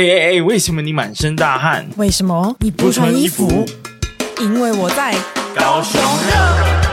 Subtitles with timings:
[0.00, 1.86] 哎哎哎，为什么你满身大汗？
[1.96, 3.66] 为什么你不穿衣服？
[4.40, 5.14] 因为我在
[5.54, 6.89] 高雄热。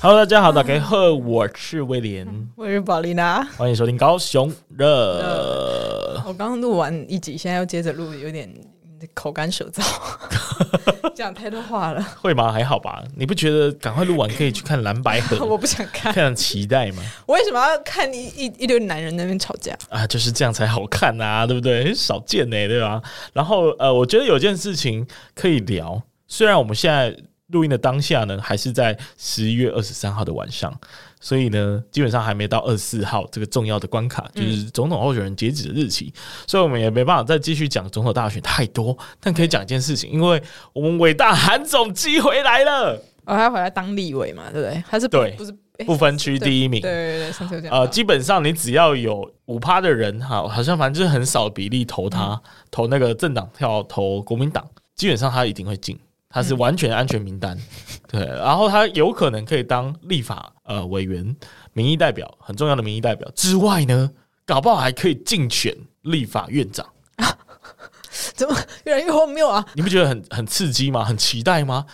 [0.00, 2.24] Hello，大家好，大家好，我是威廉，
[2.54, 6.22] 我是宝丽娜，欢迎收听高雄热。
[6.24, 8.48] 我刚刚录完一集，现在要接着录，有点
[9.12, 9.82] 口干舌燥，
[11.16, 12.00] 讲太多话了。
[12.20, 12.52] 会吗？
[12.52, 13.02] 还好吧？
[13.16, 15.44] 你不觉得赶快录完可以去看蓝白河？
[15.44, 17.02] 我不想看，非常期待吗？
[17.26, 20.06] 我为什么要看一一一堆男人在那边吵架啊？
[20.06, 21.92] 就是这样才好看啊，对不对？
[21.92, 23.02] 少见呢、欸，对吧？
[23.32, 25.04] 然后呃，我觉得有件事情
[25.34, 27.16] 可以聊，虽然我们现在。
[27.48, 30.72] 录音的当下呢，还是在十一月二十三号的晚上，
[31.20, 44.84] 所以呢，基本上还没到二十四号这个重要的关卡，就是总统候选人截止的日期，嗯、所以我们也没办法再继续讲总统大选太多，但可以讲一件事情，因为我们伟大韩总机回来了，哦，他回来当立委嘛，对不对？
[44.88, 45.54] 他是对，不是
[45.86, 52.40] 不分区第一名，对对对，上次有讲，呃，基本上你只要有五趴的人，哈，好像反正就是很少比例投他，嗯、
[52.70, 55.98] 投那个政党票投国民党，基本上他一定会进。
[56.30, 57.58] 他是完全安全名单，
[58.06, 61.34] 对，然后他有可能可以当立法呃委员、
[61.72, 64.10] 民意代表，很重要的民意代表之外呢，
[64.44, 66.86] 搞不好还可以竞选立法院长，
[68.34, 69.64] 怎么越来越荒谬啊？
[69.74, 71.02] 你不觉得很很刺激吗？
[71.04, 71.86] 很期待吗？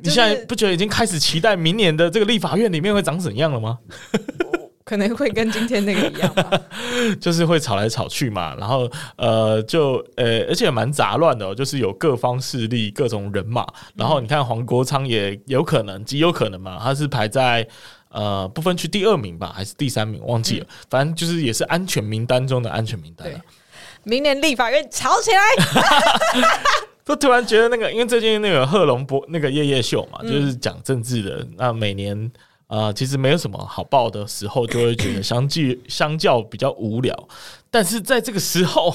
[0.00, 3.78] 你现在不觉得已经开始期待明年的这个立法院里面会长怎样了吗？
[4.88, 6.50] 可能会跟今天那个一样吧，
[7.20, 17.68] 就是会吵来吵去嘛，然后呃，就呃，而且蛮杂乱的哦，就是有各方势力、各种人马，然后你看黄国昌也有可能，极有可能嘛，他是排在
[18.08, 23.28] 呃不分区第二名吧，还是第三名，忘记了，嗯、反正就是也是安全名单中的安全名单。
[23.28, 23.38] 对，
[24.04, 25.38] 明年立法院吵起来，
[27.04, 32.32] 都突然觉得那个，因为最近那个贺龙播那个夜夜秀嘛，就是讲政治的，那每年。
[32.68, 37.28] 啊、呃，其实没有什么好报的时候，就会觉得相继相较比较无聊。
[37.70, 38.94] 但是在这个时候，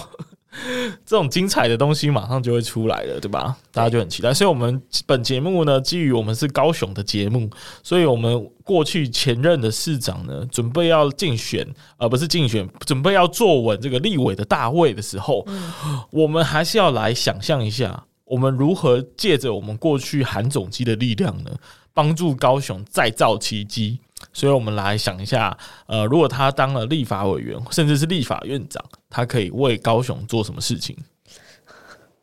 [1.04, 3.58] 这种精彩的东西马上就会出来了，对吧？
[3.72, 4.32] 大家就很期待。
[4.32, 7.50] 所以，我们本节目呢，基于我们是高雄的节目，
[7.82, 11.68] 所以我们过去前任的市长呢，准备要竞选，
[11.98, 15.74] 而、呃、不是竞选，准备要坐稳这个立委的大位的时候，嗯、
[16.12, 21.50] 我们还是要来想象一下，我们如何借着我们过去韩总机的力量呢？
[21.94, 24.00] 帮助高雄再造奇迹，
[24.34, 30.98] 所以我们来想一下，呃，如果他当了立法委员，甚至是立法院长，他可以为高雄做什么事情？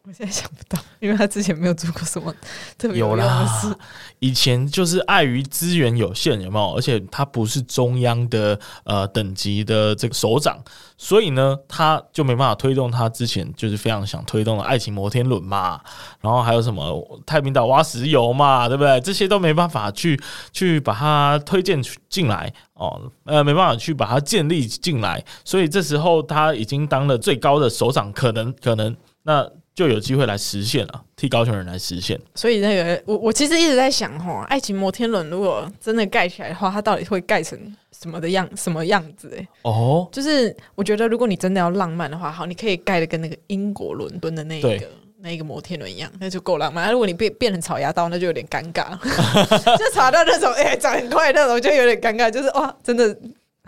[0.02, 2.34] 我现在想不到，因为他之前没有做过什么
[2.78, 3.72] 特别有用的事。
[4.18, 6.74] 以前就是碍于资源有限，有没有？
[6.74, 10.58] 而且他不是中央的呃等级的这个首长，
[10.96, 15.78] 所以呢，他就没办法推动他之前就是非常想推动的爱情摩天轮嘛。
[16.20, 18.98] 然后还有什么太平岛挖石油嘛，对不对？
[19.02, 20.18] 这些都没办法去
[20.50, 21.78] 去把它推荐
[22.08, 25.22] 进来哦，呃，没办法去把它建立进来。
[25.44, 29.46] 所以这时候他已经当了最高的首长，可能可能那。
[29.80, 32.20] 就有机会来实现了，替高雄人来实现。
[32.34, 37.58] 所以那个，我我其实一直在想，哈，爱情摩天轮如果真的盖起来的话，它到底会盖成
[37.98, 39.34] 什么的样，什么样子？
[39.34, 44.86] 哎，哦，就是我觉得，如果你真的要浪漫的话，好，你可以盖的跟那个英国伦敦的那一个
[45.22, 46.92] 那一个摩天轮一样，那就够浪漫。
[46.92, 48.98] 如果你变变成草芽刀，那就有点尴尬，
[49.78, 53.16] 就草到那种，哎、欸，长很快那种，就有点尴尬，就是哇，真的。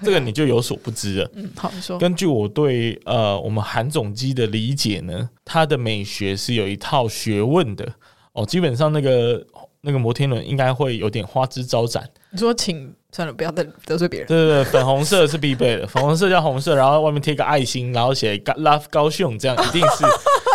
[0.02, 1.30] 这个你就有所不知了。
[1.34, 1.98] 嗯，好，你说。
[1.98, 7.86] 根据我对呃我们韩总机的理解呢，它的美学是有一套学问的
[8.32, 8.44] 哦。
[8.44, 9.44] 基本上那个
[9.80, 12.08] 那个摩天轮应该会有点花枝招展。
[12.30, 14.28] 你说，请算了，不要得得罪别人。
[14.28, 20.04] 对对对，粉红色是必备的，粉红色叫红色，然后外面贴个爱心，然后写 “love 高雄”，这样一定是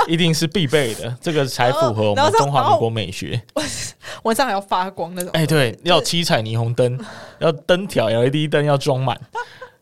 [0.07, 3.41] 一定是必备的， 这个才符合我们中华民国美学。
[4.23, 6.99] 晚上还要发光那种，哎，对，要七彩霓虹灯，
[7.39, 9.19] 要灯条 LED 灯要装满。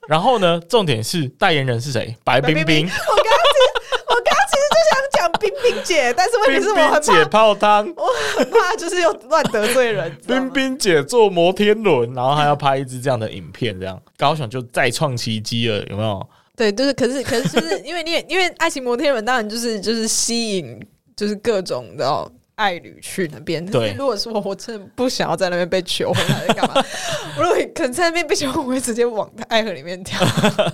[0.07, 2.15] 然后呢，重点是代言人是谁？
[2.23, 2.85] 白冰冰。
[2.85, 8.05] 我刚刚其实我刚刚其实就想讲冰冰姐，但是问题是我很怕姐泡汤，我
[8.37, 10.15] 很怕就是又乱得罪人。
[10.27, 16.29] 冰冰姐坐摩天轮，然后还要拍一支这样的影片，这样高雄就再创奇迹了，有没有？
[16.55, 20.79] 对，就是，可是，可是，就是因为你也因为爱情摩天轮，当然就是就是吸引，
[21.15, 22.31] 就是各种的。
[22.55, 23.91] 爱侣去那边，对。
[23.97, 26.81] 如果说我真的不想要在那边被求婚，还是干嘛？
[27.37, 30.25] 如果可能在那边被求婚，我会直接往爱河里面跳。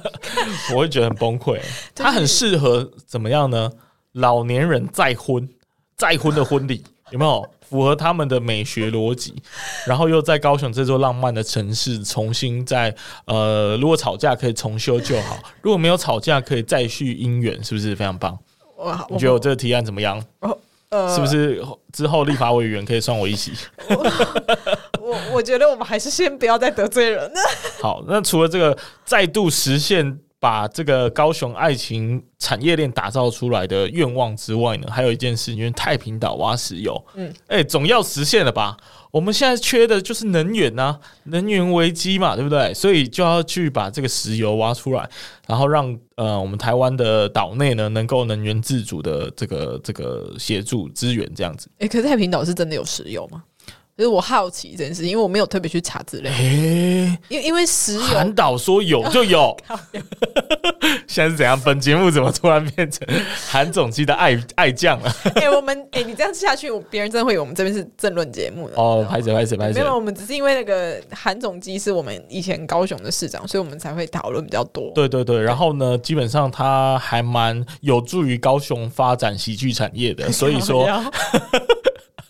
[0.76, 1.60] 我会觉得很崩溃。
[1.96, 3.72] 他很适合怎么样呢？
[4.12, 5.50] 老年人再婚，
[5.98, 7.48] 再婚的婚礼有没有？
[7.70, 9.34] 符合他们的美学逻辑，
[9.88, 12.94] 然后又在高雄这座浪漫的城市重新在
[13.24, 18.38] 呃，如果吵架可以重修就好，如果没有吵架可以再续姻缘，是不是非常棒？
[18.76, 20.22] 哇，你觉得我这个提案怎么样？
[20.90, 23.54] 呃，是不是之后立法委员可以算我一席？
[25.00, 27.40] 我我觉得我们还是先不要再得罪人了。
[27.82, 30.20] 好，那除了这个再度实现。
[30.42, 38.76] 把这个高雄爱情产业链打造出来的愿望之外呢，还有一件事，因为太平岛挖石油，嗯，哎、欸，总要实现了吧？
[39.12, 42.74] 我们现在缺的就是能源呐、啊，能源危机嘛，对不对？
[42.74, 45.08] 所以就要去把这个石油挖出来，
[45.48, 51.70] 然后让呃我们台湾的岛内呢能够能源自主的这个这个协助资源这样子。
[51.74, 53.44] 哎、欸，可是太平岛是真的有石油吗？
[54.02, 56.32] 就是我好奇这件事，因为我没有特别去查资料。
[56.34, 56.40] 哎，
[57.30, 59.56] 因因为石油，韩导说有就有。
[61.06, 61.60] 现在是怎样？
[61.64, 63.08] 本节目怎么突然变成
[63.48, 65.16] 韩总机的爱爱将了？
[65.36, 69.06] 哎，我们哎，你这样下去，别人真的会以为我们这边是政论节目的哦。
[69.08, 74.92] 拍谢拍谢拍谢，没有，我们只是因为那个韩总机是我们以前高雄的市长，所以我们才会讨论比较多。
[74.96, 80.90] 对对对，然后呢，基本上他还蛮有助于高雄发展喜剧产业的， 所以说。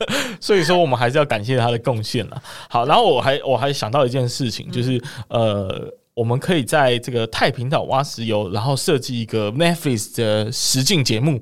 [0.39, 2.43] 所以说，我们还是要感谢他的贡献了。
[2.69, 11.41] 好，然后我还我还想到一件事情，就是呃，我们可以在这个太平岛挖石油，然后设计一个 Netflix 的实境节目，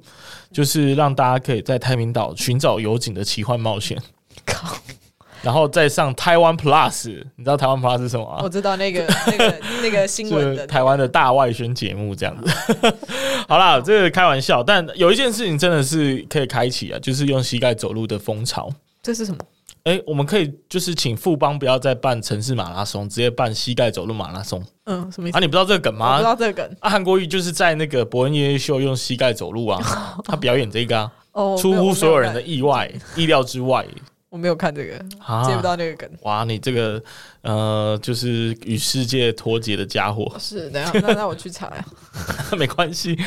[0.52, 4.02] 就是让大家可以在太平岛寻找油井的奇幻冒险。
[4.46, 4.78] 靠！
[5.42, 8.42] 然后再上台湾 Plus，你知道台湾 Plus 是什么啊？
[8.44, 12.52] 我知道那个那个 那个新闻的台湾的大外宣节目这样子。
[13.48, 18.70] 好啦，这个开玩笑，但有一件事情真的是可以开启啊，就是用膝盖走路的风潮。
[19.02, 19.38] 这是什么？
[19.84, 24.62] 哎、欸，我们可以就是请富邦不要再办城市马拉松，直接办膝盖走路马拉松。
[24.86, 25.38] 嗯，什么意思？
[25.38, 26.18] 啊，你不知道这个梗吗？
[26.18, 26.78] 不知道这个梗。
[26.82, 29.82] 啊，韩国瑜就是在那个伯恩夜夜秀用膝盖走路啊，
[30.26, 33.86] 他表演这个啊，哦，出乎所有人的意外意料之外。
[34.30, 34.94] 我没有看这个，
[35.44, 36.08] 接不到那个梗。
[36.22, 37.02] 哇，你这个
[37.42, 40.32] 呃，就是与世界脱节的家伙。
[40.40, 41.86] 是，等下，那那我去查呀。
[42.56, 43.18] 没关系。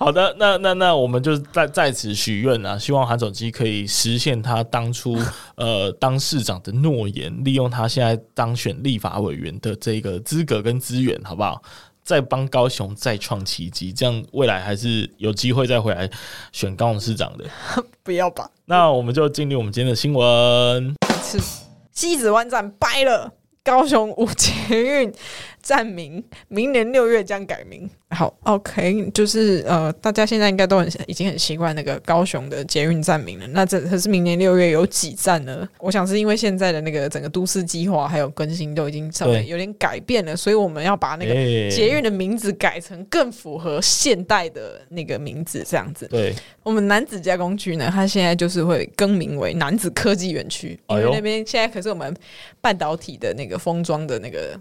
[0.00, 5.16] 好的，那那那我们就在在此许愿啊，希望韩总机可以实现他当初
[5.54, 11.62] 呃当市长的诺言，利用他现在当选立法委员的这个资格跟资源，好不好？
[12.08, 16.08] 再帮高雄再创奇迹，这样未来还是有机会再回来
[16.52, 17.44] 选高雄市长的。
[18.02, 18.50] 不要吧？
[18.64, 20.94] 那我们就进入我们今天的新闻。
[21.22, 21.38] 是
[21.92, 23.30] 西子湾站掰了，
[23.62, 25.12] 高雄无捷运
[25.68, 27.86] 站名，明年六月将改名。
[28.08, 33.46] 好，OK，就是呃，大家现在应该都很已经很习惯那个高雄的捷运站名了。
[33.48, 35.68] 那这可是明年六月有几站呢？
[35.78, 41.34] 我想是因为现在的那个整个都市计划还有更新都已经稍微有点改变了，所以我们要把那个
[41.70, 46.06] 捷运的名字改成更符合现代的那个名字，这样子。
[46.06, 52.16] 对，我们男子加工区呢，它现在就是会更名为男子科技园区，因为那边现在可是我们
[52.62, 54.58] 半导体的那个封装的那个。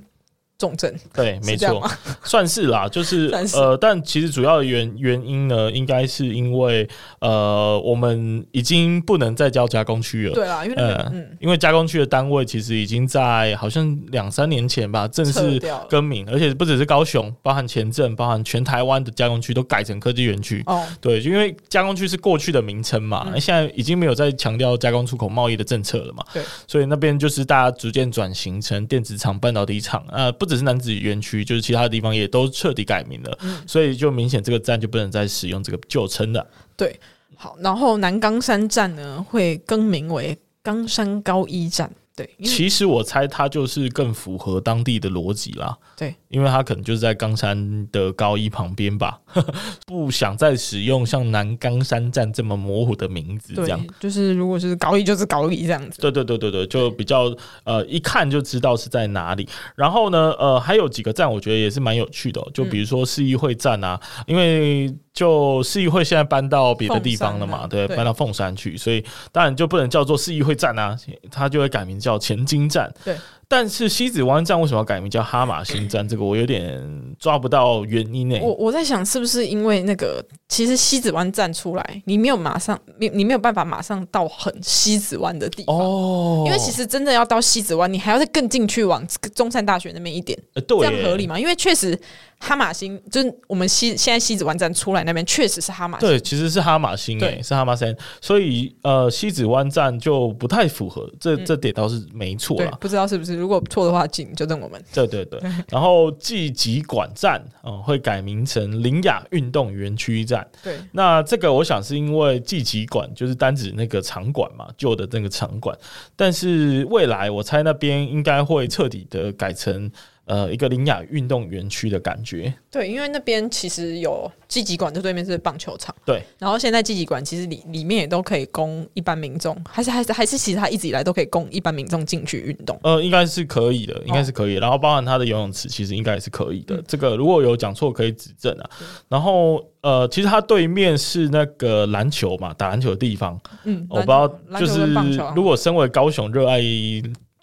[0.57, 1.87] 重症对，没错，
[2.25, 6.87] 算是啦，就是 呃，但其实主要的原原因呢，应该是因为
[7.19, 10.33] 呃，我们已经不能再叫加工区了。
[10.33, 20.63] 对啦，因为、那个、呃、嗯，因为加工区的单位其实已经在好像两三年前吧正式更名，而且不只是高雄，包含前镇，包含全台湾的加工区都改成科技园区。
[20.65, 26.23] 哦，对，就因为加工区是过去的名称嘛，嗯、现在已经没有再强调加工出口贸易的政策了嘛。
[26.33, 30.46] 对，所以那边就是大家逐渐转型成电子厂、半导体厂啊，不。
[30.47, 36.47] 只是南子园区，就是其他的地方也都彻底改名了，嗯、所以就明显这个站就不能再使用这个旧称了。
[36.75, 36.99] 对，
[37.35, 41.91] 好，然后南冈山站呢会更名为冈山高一站。
[42.17, 45.77] 对，其实我猜它就是更符合当地的逻辑啦。
[45.95, 49.21] 对，因为它可能就是在冈山的高一旁边吧，
[49.85, 53.85] 不想再使用像南冈山站这么模糊的名字，这样。
[53.99, 56.01] 就是如果是高一，就是高一这样子。
[56.01, 57.31] 对对对对对，就比较
[57.63, 59.47] 呃，一看就知道是在哪里。
[59.75, 64.91] 然后呢，呃，还有几个站，我觉得也是蛮有趣的喔，就比如说市议会站啊，因为。
[65.17, 67.65] 就市议会现在搬到别的地方了嘛？
[67.65, 70.95] 对，搬到凤山去，所以当然就不能叫做市议会站啊，
[71.31, 72.93] 它就会改名叫前金站。
[73.03, 73.17] 对。
[73.49, 76.05] 但是西子湾站为什么要改名叫哈马星站？
[76.07, 76.83] 这个我有点
[77.17, 78.41] 抓不到原因呢、欸。
[78.41, 86.43] 我我在想，是不是因为那个其实西子湾站出来，你没有马上你你没有办法马上到很西子湾的地方哦。
[86.45, 89.01] 因为其实真的要到西子湾，你还要再更进去往
[89.33, 91.39] 中山大学那边一点，呃、对，这样合理吗？
[91.39, 91.97] 因为确实
[92.39, 102.77] 哈马星就是我们西现在西子湾站出来那边确实是哈马星，对，其实是哈马星、欸，对，是哈马星，所以呃西子湾站就不太符合这这点倒是没错啦。
[102.81, 103.36] 不知道是不是？
[103.37, 104.83] 如果错的话，请纠正我们。
[104.93, 105.39] 对对对。
[105.69, 110.45] 然后季集馆站啊、呃，会改名成林雅运动园区站。
[110.63, 110.77] 对。
[110.91, 115.77] 那这个我想是因为季集馆就是单指那个场馆嘛，旧的那个场馆。
[116.15, 119.91] 但是未来我猜那边应该会彻底的改成。
[120.27, 122.53] 呃，一个林雅运动园区的感觉。
[122.69, 125.95] 对，因为那边其实有积极馆，就对面是棒球场。
[126.05, 132.77] 对，然后现在积极馆其实里里面也都可以供一般民众，还是还是还是其实它一直以来都可以供一般民众进去运动。
[132.83, 134.57] 呃，应该是可以的，应该是可以。
[134.57, 136.75] 哦、然后包含它的游泳池，其实应该也是可以的。
[136.75, 138.69] 嗯、这个如果有讲错，可以指正啊。
[138.81, 143.39] 嗯、然后呃，其实它对面是那个篮球嘛，打篮球的地方。
[143.63, 144.27] 嗯，我不知道，
[144.59, 144.85] 就是
[145.33, 146.61] 如果身为高雄热爱。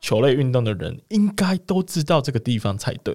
[0.04, 3.14] 球类运动的人应该都知道这个地方才对。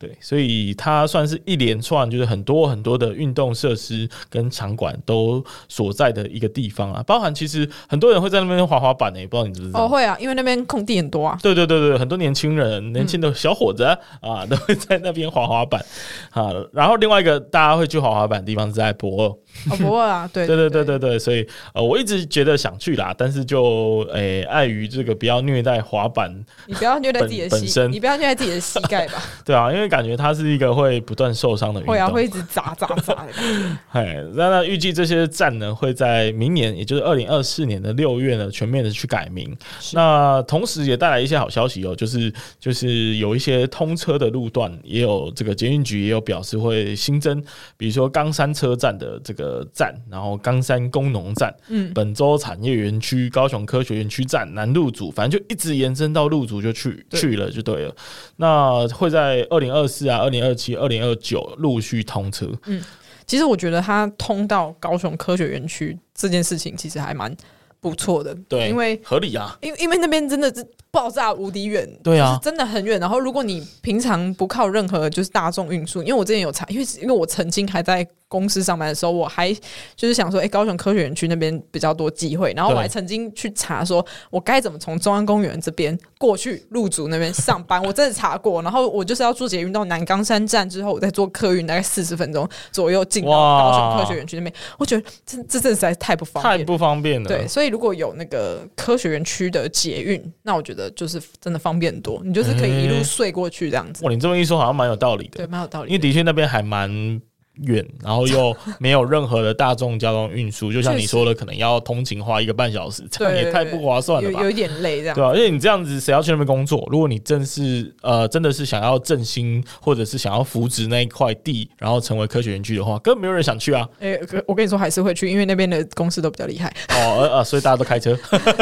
[0.00, 7.02] 对，所以它算是一连串，就是很多很多的运动设施跟场馆都所在的一个地方啊。
[7.04, 9.84] 包含其实很多人会在那边滑滑板呢、欸，不知道你知不知道？
[9.84, 11.36] 哦，会啊，因为那边空地很多啊。
[11.42, 15.84] 对对对对，很多年轻人、年轻的小伙子啊，嗯、啊，都会在那边滑滑板
[16.30, 16.52] 啊。
[16.72, 19.28] 然后另外一个大家会去滑滑板的地方是在博尔。
[19.72, 26.32] 哦，驳二啊， 对对对对对对，所以呃，我一直觉得想去啦，但是就诶、欸，碍于这个不要虐待滑板，
[26.66, 29.20] 你不要虐待自己的膝，你不要虐待自己的膝盖吧。
[29.44, 29.87] 对啊，因为。
[29.88, 33.32] 感觉它是一个会不断受伤的运动，会啊，会一直砸砸砸的。
[33.92, 39.56] 哎，那那预计这些站呢，会在明年，也就是二零二四年的六月呢，全面的去改名。
[39.92, 47.42] 那同时也带来一些好消息哦，就是就是有一些通车的路段，也有这个捷运局也有表示会新增，
[47.76, 57.94] 比如说冈山车站的这个站，然后冈山工农站，嗯，本州产业园区、高雄科学园区站、南路组，反正就一直延伸到路组就去去了就对了。
[58.36, 62.50] 那会在二零二四啊，二零二七、二零二九陆续通车。
[62.66, 62.82] 嗯，
[63.26, 67.34] 其实我觉得它通到高雄科学园区这件事情，其实还蛮
[67.80, 68.34] 不错的。
[68.48, 70.66] 对，因为合理啊，因因为那边真的是
[70.98, 72.98] 爆炸无敌远，对啊，真的很远。
[72.98, 78.04] 然后如果你平常不靠任何就是大众运输，因为我之前有查，因为因为我曾经还在。
[78.30, 79.50] 公司上班的时候，我还
[79.96, 87.82] 就是想说，哎、欸，高雄科学园区那边比较多机会，然后我还曾经去查，说我该怎么从中央公园这边过去路竹那边上班。
[87.82, 94.54] 我真的查过，然后我就是要坐捷运到南冈山站之后，我再坐客运，大概四十分钟左右进到高雄科学园区那边。
[94.76, 97.26] 我觉得这这真的实在是太不方便，太不方便了。
[97.26, 104.04] 对，所以如果有那个科学园区的捷运，那我觉得就是真的方便很多，你就是可以一路睡过去这样子。
[104.04, 105.38] 哇，你这么一说，好像蛮有道理的。
[105.38, 105.90] 对，蛮有道理。
[105.90, 107.20] 因为的确那边还蛮。
[107.62, 114.38] 远，然后又没有任何的大众交通运输， 就像你说的，可能要通勤花一个半小时，这样也太不划算了吧？
[114.40, 115.34] 有，有一点累，这样对吧、啊？
[115.34, 116.86] 因为你这样子，谁要去那边工作？
[116.90, 123.88] 如果你真是呃，真的是想要振兴，或者是想要扶植那一块地，然后成为科学园区的话，根本没有人想去啊！
[124.00, 128.16] 哎、欸，我跟你说，还是会去，因为那边的公司都比较厉害哦， 呃呃，所以大家都开车，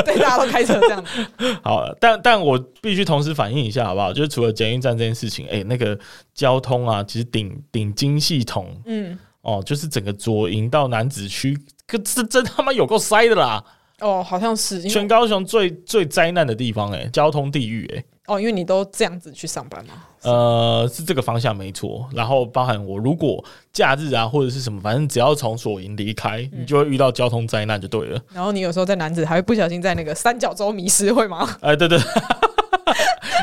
[0.05, 1.27] 对，大家都开车这样子。
[1.63, 4.13] 好，但但我必须同时反映一下，好不好？
[4.13, 5.99] 就是除了捷运站这件事情，哎、欸，那个
[6.35, 9.19] 交通啊，其实顶顶金系统，嗯。
[9.43, 13.63] 哦，就是整个左营到男子区，可是真他妈有够塞的啦！
[14.01, 18.05] 哦，好像是全高雄最最灾难的地方哎、欸，交通地狱哎、欸。
[18.27, 19.93] 哦，因为你都这样子去上班吗？
[20.23, 22.09] 呃，是这个方向没错。
[22.13, 28.21] 然后包含我如果假日啊或者是什么，反正只要从左营离开，嗯、你就会遇到交通灾难就对了。
[28.35, 31.49] 然后你有时候在男子还会不小心在那个三角洲迷失，会吗？
[31.61, 31.97] 哎，对对。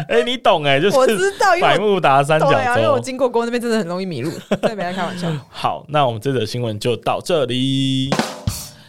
[0.09, 4.31] 哎、欸，你懂哎、欸，就是我知道，百慕达三角洲，因为我经过过那边，真的很容易迷路。
[4.61, 5.31] 再没在开玩笑。
[5.49, 8.09] 好，那我们这则新闻就到这里。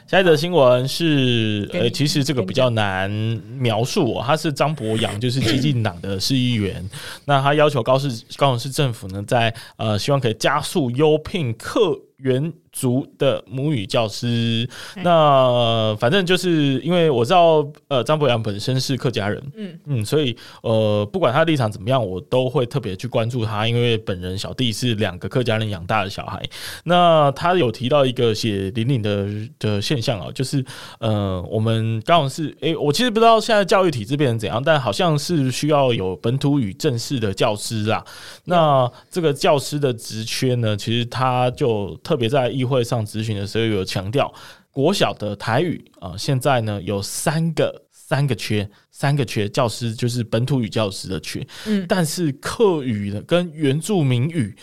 [0.06, 3.10] 下一则新闻是，呃，其实这个比较难
[3.58, 4.22] 描述哦。
[4.24, 6.88] 他是张博洋，就是激进党的市议员。
[7.24, 26.42] 那他要求高市高雄市政府呢，在呃，希望可以加速优聘客源族的母语教师，那反正就是因为我知道，呃，张博洋本身是客家人，嗯嗯，所以呃，不管他的立场怎么样，我都会特别去关注他，因为本人小弟是两个客家人养大的小孩。
[26.82, 29.28] 那他有提到一个血淋淋的
[29.60, 30.64] 的现象啊，就是
[30.98, 38.04] 呃，我们刚好是，诶，我其实不知道现在教育体制变成怎样，但好像是需要有本土语正式的教师啊。
[38.46, 44.32] 那这个教师的职缺呢，其实他就特别在议会上咨询的时候有强调，
[44.70, 54.56] 国小的台语啊、呃，现在呢有三个三个缺，三个缺教师就是本土语教师的缺，嗯，但是客语的跟原住民语，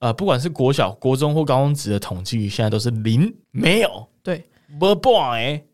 [0.00, 4.44] 呃，不管是国小、国中或高中职的统计，现在都是零没有，对，
[4.78, 5.64] 不半哎，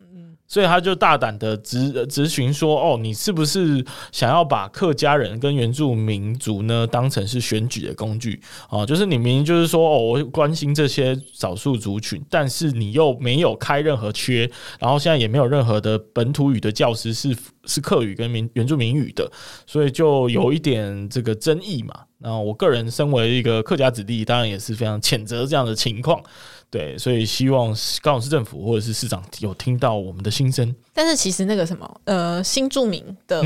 [0.47, 8.85] 所以他就大胆的质质询说：“哦，你是不是想要把客家人跟原住民族呢当成是选举的工具啊？
[8.85, 14.49] 就是你明明就是说哦，我关心这些少数族群，但是你又没有开任何缺，
[14.79, 17.35] 然后现在也没有任何的本土语的教师是
[17.65, 19.29] 是客语跟民原住民语的，
[19.65, 21.93] 所以就有一点这个争议嘛。
[22.19, 26.21] 那我个人身为一个客家子弟，当然也是非常谴责这样的情况。”
[26.69, 27.69] 对，所以希望
[28.01, 30.75] 高雄市政府或者是市长有听到我们的心声。
[30.93, 33.43] 但是其实那个什么，呃，新著名的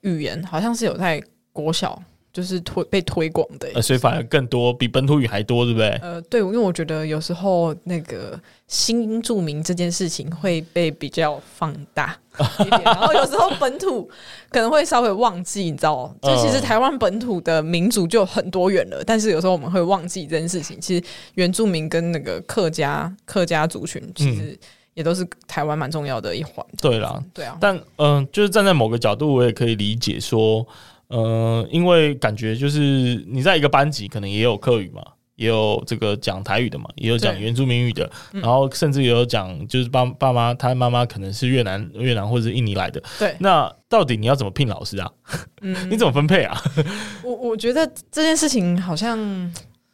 [0.00, 2.02] 语言好像是有在国小。
[2.36, 5.88] 就是推被推广的，呃，所以反而更多，比本土语还多，对不对？
[6.02, 8.38] 呃，对，因为我觉得有时候那个
[8.68, 12.14] 新住民这件事情会被比较放大
[12.60, 14.06] 一点，然后有时候本土
[14.50, 20.78] 可能会稍微忘记，你知道，就其实台湾本土的民族就很多元了，但是有时候我们会忘记这件事情。
[20.78, 21.02] 其实
[21.36, 24.54] 原住民跟那个客家客家族群，其实
[24.92, 26.62] 也都是台湾蛮重要的一环。
[26.82, 30.66] 对啦，对啊，但嗯、呃，就是站在某个角度，我也可以理解说。
[31.08, 35.02] 呃，因为感觉就是你在一个班级，可能也有客语嘛，
[35.36, 43.02] 也有这个讲台语的嘛，也有讲原住民语的，然后甚至也有讲就是爸爸妈他妈妈可能是越南越南或者是印尼来的。
[43.18, 45.10] 对，那到底你要怎么聘老师啊？
[45.62, 46.60] 嗯，你怎么分配啊？
[47.22, 49.18] 我我觉得这件事情好像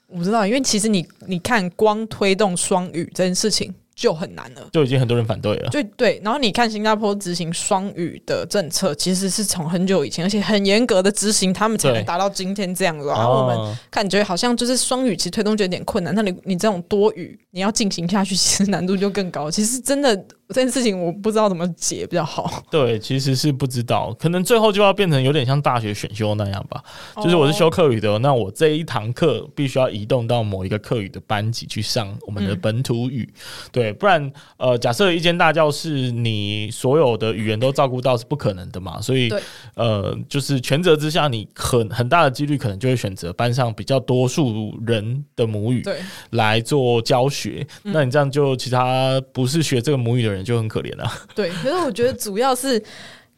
[0.06, 3.74] 我不知道，因为其实你你看，光推动双语这件事情。
[4.02, 5.70] 就很难了，就已经很多人反对了。
[5.70, 13.06] 对对，然后你看新加坡执行双语的政策，其实是从很久以前，而且很严格的执行，他们才能达到今天这样子。
[13.06, 16.12] 然后我们感觉好像就是双语其实推动就有点困难。
[16.16, 19.48] 那你你这种多语，你要进行下去，其实难度就更高。
[19.48, 20.20] 其实真的。
[20.52, 22.62] 这件事情我不知道怎么解比较好。
[22.70, 26.82] 对，其实是不知道，可能最后就要变成有点像大学选修那样吧。
[27.16, 33.28] 就是我是修课语的，那我这一堂课必须要移动到某一个课语的班级去上我们的本土语。
[33.70, 39.00] 对，不然呃，假设一间大教室，你所有的语言都照顾到是不可能的嘛。
[39.00, 39.32] 所以
[39.74, 45.98] 呃，就是权责之下，你很很大的几率可能就会选择班上比较多数人的母语，对，
[46.30, 47.66] 来做教学。
[47.82, 50.41] 那你这样就其他不是学这个母语的人。
[50.42, 51.10] 就很可怜了。
[51.34, 52.82] 对，可是我觉得主要是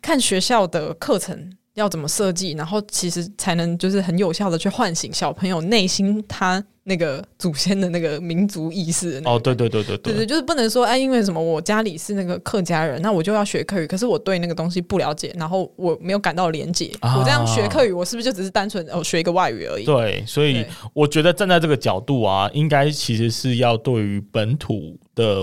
[0.01, 9.21] 看学校的课程要怎么设计，然后其实才能就是很有效的去唤醒小朋友内心他那个祖先的那个民族意识。
[9.25, 19.85] 哦，对对对对对对，就是不能说哎，因为什么我家里是那个客家人，那我就要学客语，可是我对那个东西不了解，然后我没有感到连结，啊、我这样学客语，我是不是就只是单纯哦学一个外语而已？
[19.85, 25.43] 对，所以我觉得站在这个角度啊，应该其实是要对于本土的。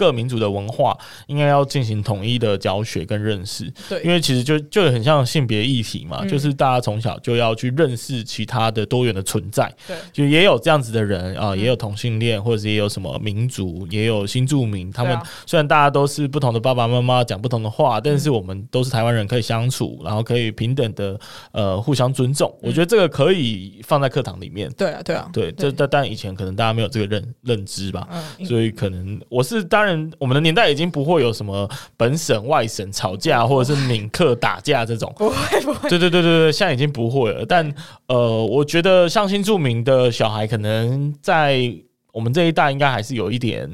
[0.00, 21.20] 各民族的文化应该要进行统一的教学跟认识，对，因为其实就就很像性别议题嘛，嗯、就是大家从小就要去认识其他的多元的存在，对，就也有这样子的人啊、呃，也有同性恋，或者是也有什么民族，也有新住民，他们虽然大家都是不同的爸爸妈妈讲不同的话，但是我们都是台湾人，可以相处，然后可以平等的
[21.52, 28.08] 呃互相尊重，我觉得这个可以放在课堂里面，对啊，对啊，对，这但但以前可能大家没有这个认认知吧，
[28.46, 29.89] 所以可能我是当然。
[30.18, 35.88] 我们的年代已经不会有什么本省外省吵架，或者是闽客打架这种， 不会不会。
[35.88, 37.44] 对对对对对，现在已经不会了。
[37.46, 37.72] 但
[38.06, 41.72] 呃，我觉得像新住民的小孩，可能在
[42.12, 43.70] 我们这一代，应该还是有一点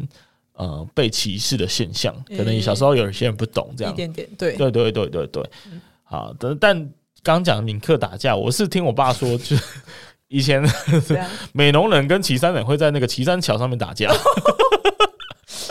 [0.54, 2.14] 呃被歧视的现象。
[2.28, 4.28] 可能你小时候有些人不懂这样，一点点。
[4.36, 5.44] 对对对对对对。
[6.04, 6.88] 好的，但
[7.22, 9.62] 刚讲闽客打架，我是听我爸说，就是
[10.28, 10.62] 以前
[11.52, 14.08] 美浓人跟旗山人会在那个旗山桥上面打架。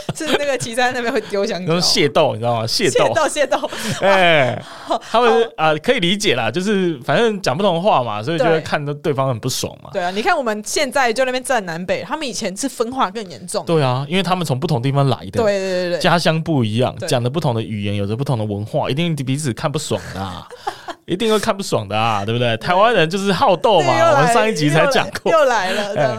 [0.14, 2.66] 是那个岐山那边会丢香蕉，那种械斗，你知道吗？
[2.66, 4.60] 械斗，械斗，哎，
[5.10, 9.90] 他们啊、呃，可以理解啦，就是反正讲不同的话嘛，所以就会看到对方很不爽嘛。
[9.92, 13.64] 对啊，你看我们现在就那边站南北，他们以前是分化更严重。
[13.64, 20.46] 对啊，因为他们从不同地方来的，对对对对，家乡不一样，讲的不同的语言，有着不同的文化，一定彼此看不爽的、啊，
[21.06, 22.56] 一定会看不爽的啊，对不对？
[22.58, 26.18] 台湾人就是好斗嘛，我们上一集才讲过，又来了，欸、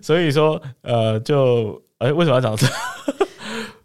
[0.00, 2.66] 所以说呃，就哎、欸，为什么要讲这？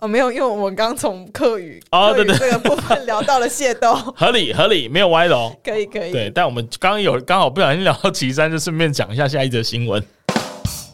[0.01, 6.11] 哦，没有，因为我们刚从客语哦，对对，这个部分聊到了械斗， 合理合理，没有歪楼，可以可以。
[6.11, 10.03] 对，但我们刚刚有刚好不小心聊到岐山，就顺便讲一下下一则新闻。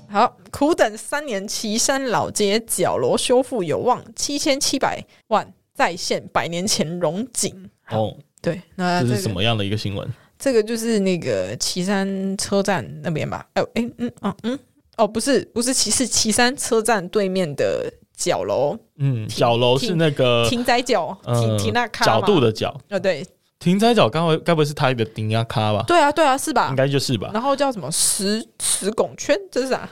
[0.09, 7.69] 好，苦等三年，岐山老街角楼修复有望，七千七百万再现百年前荣景。
[7.89, 10.05] 哦，对，那这是什么样的一个新闻？
[10.37, 13.47] 这个就是那个岐山车站那边吧？
[13.53, 14.59] 哎，哎，嗯，哦，嗯，
[14.97, 17.89] 哦，不是，不是岐，是岐山车站对面的。
[18.17, 23.25] 角楼，嗯，角楼是那个亭仔角，亭亭那卡角度的角，呃，对，
[23.59, 25.83] 亭仔角，刚好该不会是他的顶呀卡吧？
[25.87, 26.67] 对啊，对啊，是吧？
[26.71, 27.29] 应该就是吧。
[27.33, 29.87] 然后叫什么石石拱圈，这是啥？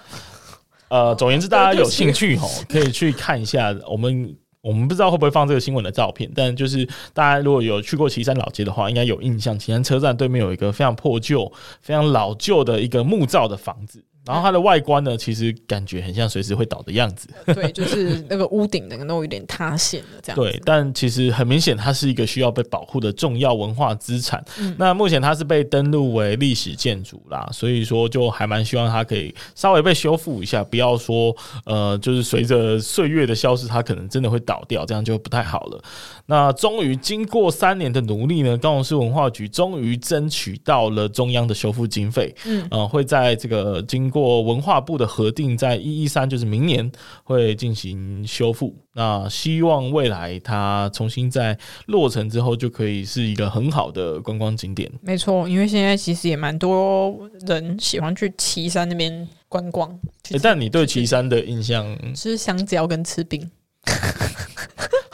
[0.89, 4.35] 呃，总言之，大家有兴趣吼，可以去看一下我们。
[4.65, 6.83] 我们不知道会不会放这个新闻的照片，但就是
[7.13, 14.03] 大家如果有去过岐山老街的话，应该有印象，岐山车站对面有一个非常破旧、非常老旧的一个木造的房子。
[14.25, 17.27] 然后它的外观呢，其实感觉很像随时会倒的样子。
[17.53, 20.35] 对，就是那个屋顶的都有点塌陷了这样。
[20.35, 24.43] 对，但其实很明显，它是一个需要被保护的重要文化资产。
[24.59, 31.35] 嗯、那目前它是被登录为历史建筑啦，所以说就还蛮希望它可以稍微被修复一下，不要说
[31.65, 35.83] 呃，就是随着岁月的消失，它可能真的会倒掉，这样就不太好了。
[36.25, 42.33] 那终于经过三年的努力呢，高雄市文化局终于争取到了中央的修复经费。
[42.45, 46.89] 嗯，呃，会在这个经过文化部的核定，在一一三就是明年
[47.25, 48.73] 会进行修复。
[48.93, 54.89] 那希望未来它重新在落成之后，就可以是一个很好的观光景点。
[55.01, 59.89] 没错，因为现在其实也蛮多人喜欢去岐山那边观光。
[60.29, 61.85] 欸，但你对岐山的印象？
[62.15, 63.51] 吃香蕉跟吃冰。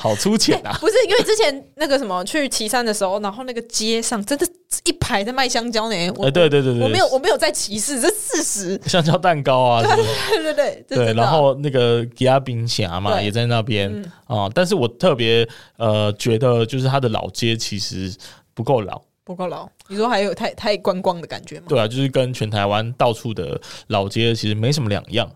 [0.02, 0.76] 好粗浅啊！
[0.82, 4.48] 不是因为之前那个什么去岐山的时候，然后那个街上真的
[4.84, 5.96] 一排在卖香蕉呢。
[6.16, 8.82] 我、欸、对对对对，我没有我没有在歧视，这事实。
[8.88, 11.14] 香蕉蛋糕啊，对对对对对，对。
[11.14, 13.94] 然后那个吉亚冰霞嘛，也在那边
[14.26, 14.52] 啊、嗯。
[14.56, 18.12] 但是我特别呃觉得，就是它的老街其实
[18.56, 19.00] 不够老。
[19.24, 21.68] 不够老，你说还有太太观光的感觉吗？
[21.70, 25.30] 对啊，就是跟全台湾到处的老街其实没什么两样。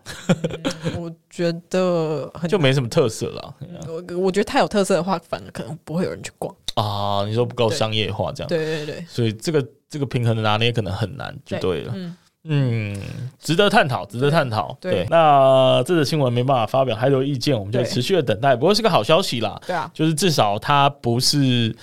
[0.84, 3.54] 嗯、我觉得很就没什么特色了。
[3.86, 7.24] 我我觉得太有特色的话，反而可能不会有人去逛啊。
[7.26, 8.48] 你说不够商业化这样？
[8.48, 11.92] 对对对，所以这个这个平衡的拿捏可能很难，就对了。
[11.92, 12.16] 对嗯
[12.48, 13.02] 嗯，
[13.40, 14.76] 值得探讨，值得探讨。
[14.80, 18.54] 对，对那这则新闻没办法发表太多意见，我们就持续的等待。
[18.54, 19.60] 不过是个好消息啦。
[19.66, 21.74] 对啊，就是至少它不是。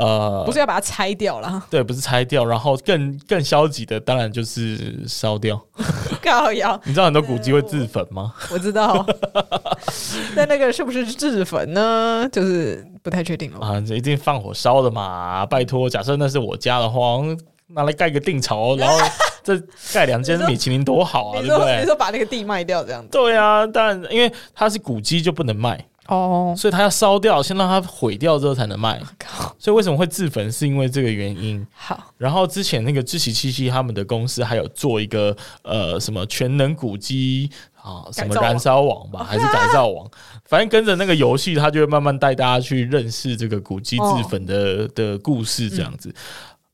[0.00, 5.60] 呃，不是要把它拆掉了， 对，不是拆掉，然后更更消极的，当然就是烧掉。
[6.84, 8.32] 你知道很多古迹会自焚吗？
[8.50, 9.04] 我， 我知道，
[10.34, 12.26] 但那个是不是自焚呢？
[12.32, 13.66] 就是不太确定了。
[13.66, 15.44] 啊，这一定放火烧的嘛？
[15.44, 17.18] 拜托，假设那是我家的话，
[17.66, 18.96] 拿来盖个定巢，然后
[19.42, 19.60] 这
[19.92, 21.80] 盖两间米其林多好啊，对不对？
[21.80, 23.08] 你说把那个地卖掉这样子？
[23.10, 25.84] 对啊，但因为它是古迹，就不能卖。
[26.06, 26.58] 哦，oh.
[26.58, 29.00] 所以它要烧掉，先让它毁掉之后才能卖。
[29.60, 31.66] 靠所以为什么会自焚，是因为这个原因。
[31.74, 40.10] 好，然后之前那个知其七七他们的公司还有做一个呃什么全能古机啊，什么燃烧网吧，还是改造网，
[40.48, 44.94] 反正跟着那个游戏，他就会慢慢带大家去认识这个古机自焚的、oh.
[44.94, 46.08] 的故事，这样子。
[46.08, 46.14] 嗯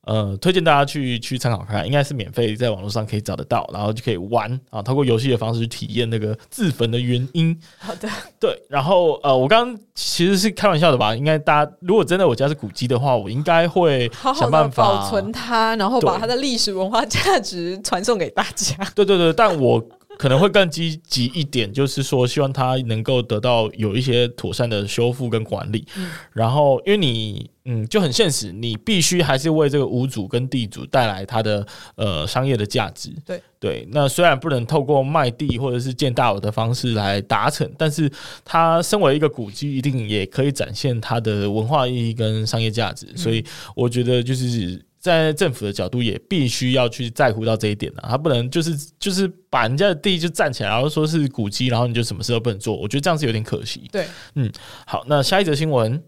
[0.07, 7.55] 呃，推荐大家去去参考看，应该是免费，在网络上可以找得到，然后就可以玩啊，通过游戏的方式去体验那个自焚的原因。
[7.79, 8.09] 好的，
[8.41, 11.15] 对，然后呃，我刚刚其实是开玩笑的吧？
[11.15, 18.77] 应该大家如果真的我家是古迹的话，我应该会想办法保存它，然后把它的历史文化价值传送给大家。
[18.95, 19.85] 对对对，但我。
[20.19, 25.87] 可能会更积极一点，就是说希望它能够得到有一些妥善的修复跟管理。
[25.99, 33.11] 嗯、然后，因为你嗯就很现实，你必须还是为这个屋主跟地主带来它的呃商业的价值。
[33.27, 38.11] 对对，那虽然不能透过卖地或者是建大楼的方式来达成，但是
[38.45, 43.07] 它身为一个古迹，一定也可以展现它的文化意义跟商业价值。
[43.11, 44.83] 嗯、所以，我觉得就是。
[44.99, 52.77] 在政府的角度也必须要去在乎到这一点了，他不能就是就是把人家的地就站起来，然后说是古迹，然后你就什么事都不能做。
[52.77, 53.89] 我觉得这样是有点可惜。
[53.93, 54.51] 对，嗯，
[54.85, 56.03] 好，那下一则新闻。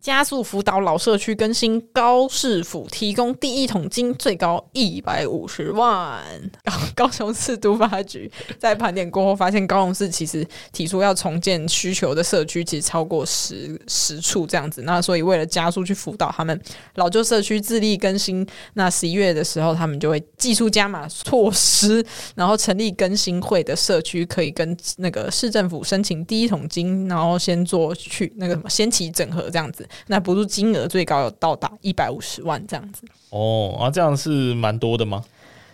[0.00, 6.22] 加速辅导老社区更新，高市府提供第一桶金，最高一百五十万。
[6.64, 14.82] 高 高雄市都发局在盘点过后，发现高雄市其实提出要重建需求的社区，其实超过十十处这样子。
[14.82, 16.58] 那所以为了加速去辅导他们
[16.94, 22.04] 老旧社区自力更新，那十一月的时候，他们就会技术加码措施，
[22.36, 29.86] 然后成立更新会的社区，可以跟那个市政府申请第一桶金，然后先做去那个什么先期整合这样子。
[30.06, 35.24] 那补助金额最高有到达一百五十万这样子哦，啊，这样是蛮多的吗？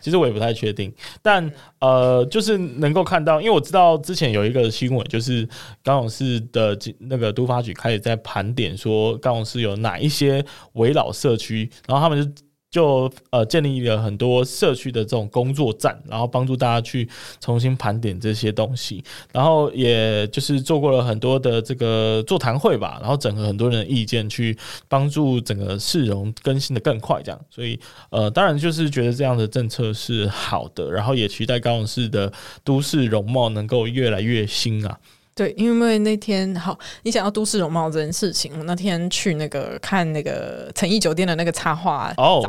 [0.01, 5.49] 其实我也不太确定，但呃，就是能够看到，因为我知道之前有一个新闻，就是
[5.83, 12.45] 高雄市的那个都发局开始在盘点说高雄市有哪一些围老社区，然后他们就。
[12.75, 17.09] 就呃建立了很多社区的这种工作站，然后帮助大家去
[17.39, 19.01] 重新盘点这些东西，
[19.33, 24.59] 然后也就是做过了很多的这个座谈会吧，然后整合很多人的意见去
[24.89, 27.79] 帮助整个市容更新的更快，这样，所以
[28.11, 32.33] 呃当然就是觉得这样的政策是好的，然后也期待高雄市的
[32.65, 34.99] 都市容貌能够越来越新啊。
[35.35, 42.17] 对，因为那天好，你想要都市容貌这件事情，我那天去那个看那个诚毅酒店的那个插画展。
[42.17, 42.47] Oh.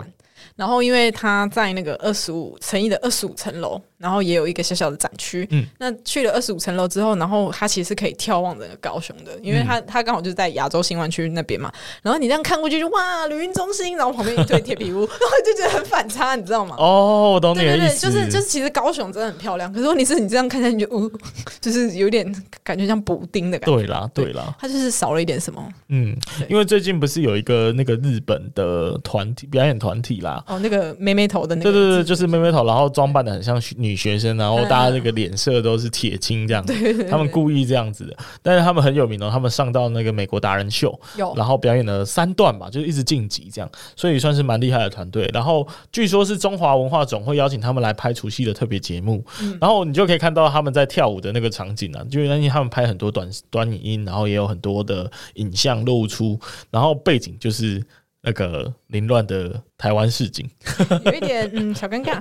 [0.55, 5.47] 然后，因为他在那个二十五诚毅的二十五层楼，然后也有一个小小的展区。
[5.49, 11.73] 嗯，那去了二十五层楼之后，然后它其实是可以眺望整个高雄的，因为它它刚好就是在亚洲新湾区那边嘛。
[12.03, 16.75] 然后你这样看过去就哇，旅运中心，然后旁边一堆铁皮屋，然 后就觉得很反差，你知道吗？
[16.77, 18.05] 哦，我懂你的意思。
[18.05, 21.11] 对对就是就是，其实高雄真的很漂亮，可是问题是你这样看下去就，
[21.59, 22.23] 就是有点
[22.63, 23.75] 感觉像补丁的感觉。
[23.75, 25.67] 对啦，对啦，它就是少了一点什么。
[25.89, 26.15] 嗯，
[26.47, 45.29] 因为最近不是有一个那个日本的团体表演团体啦，哦，那个妹妹头的那个，对对对，就是妹妹头，然后装扮的很像女学生，然后大家那个脸色都是铁青这样子，他们故意这样子的，但是他们很有名哦，他们上到那个美国达人秀，有，然后表演了三段吧，就是一直晋级这样，所以算是蛮厉害的团队。
[45.33, 56.39] 然后据说是中华文化总会邀请他们来拍除夕的特别节目，嗯，然后你就可以看到他们在跳舞的那个场景啊，就因为他们拍很多短短影音，然后也有很多的影像露出，
[56.71, 57.83] 然后背景就是。
[58.27, 60.49] 那个凌乱的台湾市井，
[61.05, 62.19] 有一点嗯小尴尬，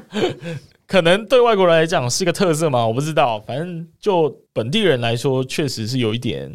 [0.86, 2.86] 可能对外国人来讲是个特色嘛？
[2.86, 6.52] 我不知道，反正就本地人来说，确实是有一点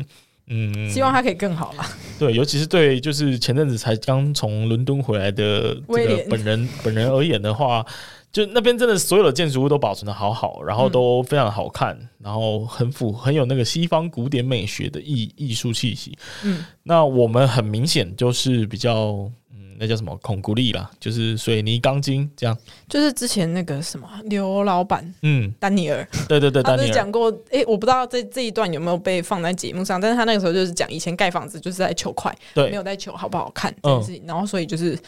[0.48, 1.88] 嗯，希望它可以更好啦。
[2.18, 7.86] 对，尤其是对就是前阵子才刚从伦敦回来的这个本人本人而言的话，
[8.32, 16.18] 就那边真的所有的建筑物都保存的好好，然后都非常好看，嗯、然后很符很有那个西方古典美学的艺艺术气息。
[16.44, 19.32] 嗯，那我们很明显就是比较。
[19.80, 22.58] 那叫什么孔古力啦，就是水泥钢筋这样。
[22.90, 35.00] 就是之前那个什么刘老板，嗯，丹尼尔，对对对，他不是讲过，诶、欸，我不知道这这一段有没有被放在节目上，但是他那个时候就是讲以前盖房子就是在求快，对，没有在求好不好看这件事情，嗯，然后所以就是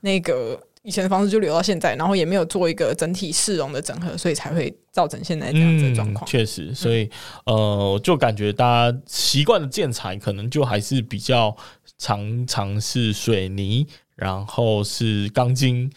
[0.00, 6.24] 那个以前的房子就留到现在，然后也没有做一个整体市容的整合，所以才会造成现在这样子的状况。
[6.24, 7.04] 确、嗯、实，所以、
[7.46, 11.54] 嗯、呃，就感觉大家习惯的建材可能就还是比较
[11.98, 13.86] 常常是水泥。
[14.20, 15.90] 然后是钢筋，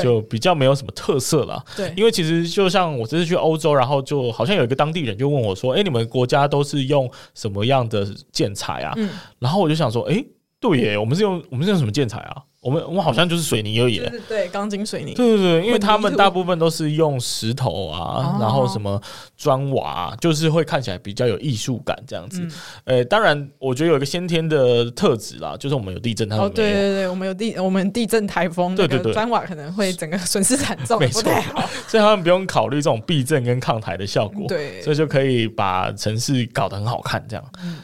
[0.00, 1.62] 就比较没有什么特色了。
[1.76, 10.24] 对，因为其实就像我这次去欧洲，然后就好像有一个当地人就问我说：“哎，你们国家都是用什么样的建材啊？”嗯，然后我就想说：“哎，
[10.60, 18.98] 对耶，我们是用我们是用什么建材啊？”我们我们好像就是水泥而已，对对，钢筋水泥，对对对，因为他们大部分都是用石头啊，然后什么
[19.36, 22.40] 砖瓦，就是会看起来比较有艺术感这样子。
[22.84, 26.54] 呃，当然，我觉得有一个先天的特质啦，就是我们有地震，他们没有。
[26.54, 31.30] 对对对，我们有地，我们地震台风，对对对，砖瓦可能会整个损失惨重，没错，
[31.86, 37.44] 所以他们不用考虑这种避震跟抗台的效果，对，所以就可以把城市搞得很好看这样。
[37.62, 37.76] 嗯，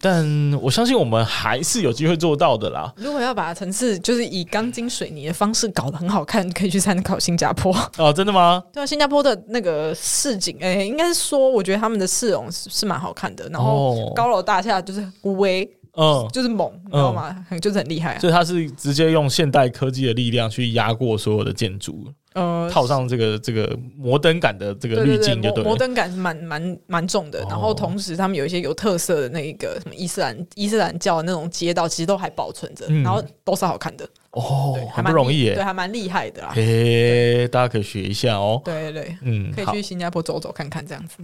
[0.00, 0.24] 但
[0.62, 2.92] 我相信我们还是有机会做到的啦。
[2.96, 7.74] 如果要把城市就是以钢筋水泥的方式搞得很好看，可以去参考新加坡。
[7.98, 8.62] 哦，真的吗？
[8.72, 13.48] 对啊，新加坡的那个市景，哎、欸，应该是说，我觉得他们的市容是是蛮好看的。
[13.50, 17.36] 然后高楼大厦就是威，嗯，就是猛，你知道吗？
[17.50, 18.18] 嗯、就是很厉害啊。
[18.20, 22.06] 所以他是直接用现代科技的力量去压过所有的建筑。
[22.34, 27.40] 呃，套上这个这个摩登感的这个滤镜，就对，摩登感是蛮蛮蛮重的。
[27.48, 36.52] 然后同时，他们有一些有特色的那一个什么伊斯兰伊斯兰教的那种街道，其实都还保存着，然后都是好看的哦，还不容易耶，对，还蛮厉害的啦。
[36.54, 38.60] 嘿，大家可以学一下哦。
[38.64, 41.16] 对对对，嗯，可以去新加坡走走看看这样子。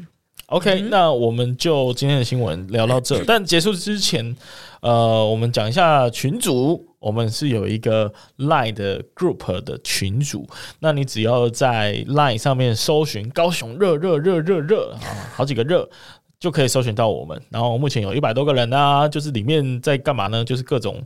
[0.46, 3.22] OK，那我们就今天的新闻聊到这。
[3.26, 4.36] 但结束之前，
[4.80, 6.86] 呃，我们讲一下群组。
[7.04, 14.98] 我们是有一个 Line 的 Group 的群组，那你只要在 Line 上面搜寻“高雄热热热热热”啊，
[15.34, 15.86] 好几个热
[16.40, 17.38] 就可以搜寻到我们。
[17.50, 20.42] 然后目前有一百多个人啊，就是里面在干嘛呢？
[20.42, 21.02] 就是各种。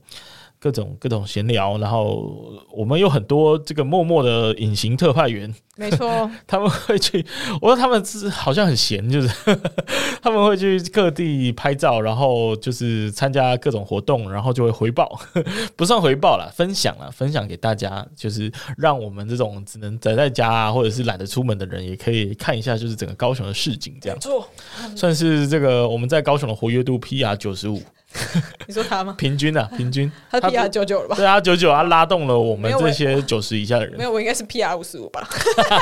[0.61, 2.35] 各种各种闲聊，然后
[2.73, 7.25] 我们有很多这个默默的隐形特派员，没错， 他们会去，
[7.61, 9.29] 我说他们是好像很闲，就是
[10.21, 15.21] 他们会去各地拍照，然后就是参加各种活动，然后就会回报，
[15.77, 24.49] 不算回报了，分享了，分享给大家，就是让我们这种只能宅在家啊，或者是懒得出门的人，也可以看一下，就是整个高雄的市景，这样，没错，
[24.97, 27.81] 算是这个我们在高雄的活跃度 PR 九十五。
[28.67, 29.15] 你说他吗？
[29.19, 31.17] 平均啊， 平均，他 P R 九九了吧？
[31.17, 33.97] 对啊，九九，他拉动了我们这些九十以下的人。
[33.97, 35.29] 没有，我应该是 P R 五十五吧？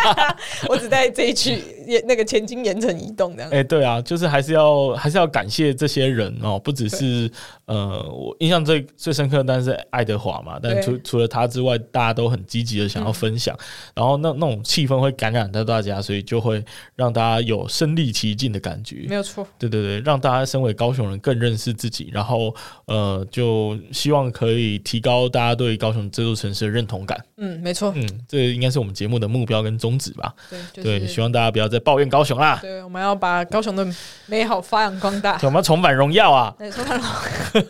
[0.68, 1.62] 我只在这一区
[2.06, 3.50] 那个前金盐城移动这样。
[3.50, 7.30] 哎、欸，对啊，就是还是要还是要感谢这些人哦，不只是
[7.66, 13.64] 呃，我印象最最深刻的当然是爱德华嘛，但除除了他之外，大家都很积极的想要分享，嗯、
[13.96, 19.06] 然后那那种气氛会感染到大家，所以就会让大家有身历其境的感觉。
[19.08, 22.10] 没有错，对对对，让大家身为高雄人更认识自己。
[22.12, 22.54] 然后，
[22.86, 27.22] 呃，就希望可以提高大家对高雄这座城市的认同感。
[27.36, 27.92] 嗯，没错。
[27.94, 30.34] 嗯，这应该是我们节目的目标跟宗旨吧。
[30.48, 32.58] 对，就是、对，希望大家不要再抱怨高雄啦。
[32.60, 33.86] 对，我们要把高雄的
[34.26, 35.38] 美好发扬光大。
[35.42, 36.54] 我们要重返荣耀啊！
[36.58, 37.66] 对，重返荣耀。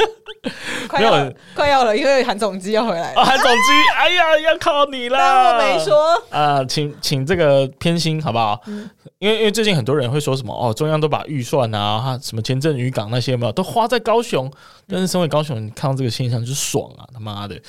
[0.86, 3.18] 快要了快要了，因为韩总机要回来了。
[3.24, 5.18] 韩总机，哎呀，要靠你了。
[5.18, 8.60] 但我没说啊，请请这个偏心好不好？
[8.66, 8.88] 嗯、
[9.18, 14.48] 因为因为最近很多人会说什么哦，中央都把预算啊，什么前镇渔港那些有没有都花在高雄，
[14.88, 17.60] 但是身为高雄人看到这个现象就是爽啊，他妈的。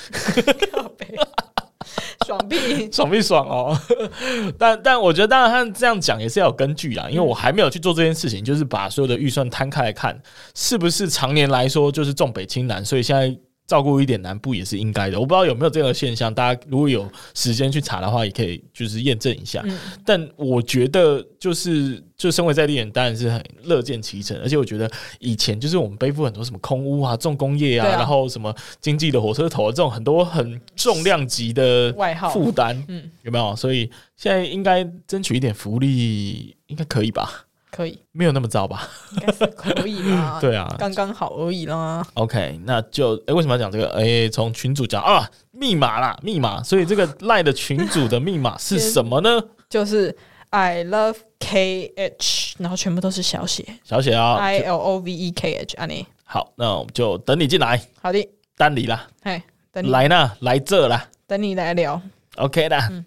[2.25, 3.79] 爽屁， 爽屁爽哦！
[4.57, 10.19] 但但我觉得，当然他这样讲也是要有根据啊，因为我还没有去做这件事情，就是把所有的预算摊开来看，
[10.55, 13.38] 是不是常年来说就是重北轻南，所以现在。
[13.67, 19.62] 照顾一点南部也是应该的，我不知道有没有这个现象，大家如果有时间去查的话，也可以就是验证一下。
[19.65, 33.53] 嗯、但我觉得就是就身为在地人，当然是很乐见其成，而且我觉得以前就是我们背负很多什么空屋啊、重工业啊，啊然后什么经济的火车头这种很多很重量级的外号负担，嗯，有没有？
[33.53, 37.46] 所以现在应该争取一点福利，应该可以吧？
[37.69, 38.88] 可以，没有那么糟吧？
[39.12, 40.38] 应该是可以啦。
[40.41, 42.06] 对啊，刚刚好而已啦。
[42.13, 43.89] OK，那就哎、欸，为什么要讲这个？
[43.91, 46.63] 哎、欸，从群主讲啊，密码啦，密码。
[46.63, 49.30] 所以这个赖的群主的密码 是什么呢？
[49.69, 50.15] 就是
[50.49, 56.06] I love K H，然后全部都是小写，小写啊，I L O V E K H，安妮。
[56.23, 57.82] 好，那我们就等你进来。
[58.01, 62.01] 好的，丹尼啦，哎，等你来呢，来这啦，等你来聊。
[62.38, 62.77] OK 的。
[62.89, 63.06] 嗯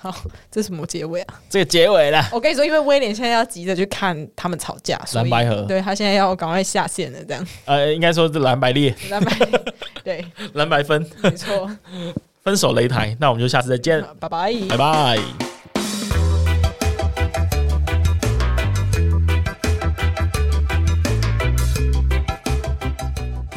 [0.00, 0.14] 好，
[0.48, 1.34] 这是什么结尾啊？
[1.50, 2.24] 这个结尾了。
[2.32, 7.46] 我跟你说，因为威廉现在要急着去看他们吵架，蓝白河，对他现在要赶快下线了，这样。
[7.64, 9.64] 呃，应该说是蓝白裂，蓝白裂，
[10.04, 11.68] 对， 蓝白分，没错，
[12.44, 13.16] 分手擂台。
[13.18, 15.47] 那我们就下次再见，拜拜，拜拜。